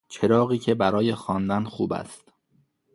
[0.09, 2.31] چراغی که برای خواندن خوب است